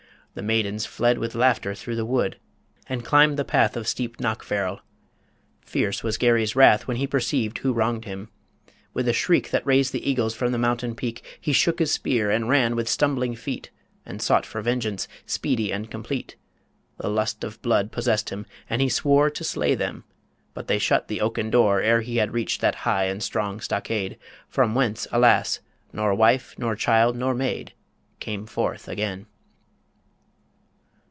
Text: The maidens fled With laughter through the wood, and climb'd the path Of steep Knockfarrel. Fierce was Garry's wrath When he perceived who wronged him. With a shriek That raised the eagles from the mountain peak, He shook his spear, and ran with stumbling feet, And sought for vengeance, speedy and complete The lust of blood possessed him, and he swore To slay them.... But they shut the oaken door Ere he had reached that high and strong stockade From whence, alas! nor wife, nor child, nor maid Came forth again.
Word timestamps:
The 0.33 0.41
maidens 0.41 0.85
fled 0.85 1.17
With 1.17 1.35
laughter 1.35 1.75
through 1.75 1.97
the 1.97 2.05
wood, 2.05 2.39
and 2.87 3.03
climb'd 3.03 3.35
the 3.35 3.43
path 3.43 3.75
Of 3.75 3.85
steep 3.85 4.15
Knockfarrel. 4.21 4.79
Fierce 5.59 6.03
was 6.05 6.17
Garry's 6.17 6.55
wrath 6.55 6.87
When 6.87 6.95
he 6.95 7.05
perceived 7.05 7.57
who 7.57 7.73
wronged 7.73 8.05
him. 8.05 8.29
With 8.93 9.09
a 9.09 9.13
shriek 9.13 9.51
That 9.51 9.65
raised 9.67 9.91
the 9.91 10.09
eagles 10.09 10.33
from 10.33 10.53
the 10.53 10.57
mountain 10.57 10.95
peak, 10.95 11.21
He 11.41 11.51
shook 11.51 11.79
his 11.79 11.91
spear, 11.91 12.31
and 12.31 12.47
ran 12.47 12.77
with 12.77 12.87
stumbling 12.87 13.35
feet, 13.35 13.71
And 14.05 14.21
sought 14.21 14.45
for 14.45 14.61
vengeance, 14.61 15.05
speedy 15.25 15.69
and 15.73 15.91
complete 15.91 16.37
The 16.97 17.09
lust 17.09 17.43
of 17.43 17.61
blood 17.61 17.91
possessed 17.91 18.29
him, 18.29 18.45
and 18.69 18.81
he 18.81 18.87
swore 18.87 19.29
To 19.29 19.43
slay 19.43 19.75
them.... 19.75 20.05
But 20.53 20.67
they 20.67 20.79
shut 20.79 21.09
the 21.09 21.19
oaken 21.19 21.49
door 21.49 21.81
Ere 21.81 21.99
he 21.99 22.15
had 22.15 22.31
reached 22.33 22.61
that 22.61 22.75
high 22.87 23.03
and 23.07 23.21
strong 23.21 23.59
stockade 23.59 24.17
From 24.47 24.75
whence, 24.75 25.07
alas! 25.11 25.59
nor 25.91 26.13
wife, 26.15 26.55
nor 26.57 26.77
child, 26.77 27.17
nor 27.17 27.33
maid 27.33 27.73
Came 28.21 28.45
forth 28.45 28.87
again. 28.87 29.25